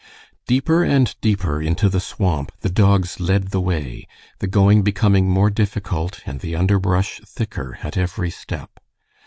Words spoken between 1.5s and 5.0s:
into the swamp the dogs led the way, the going